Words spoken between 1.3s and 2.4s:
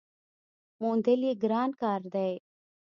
ګران کار دی.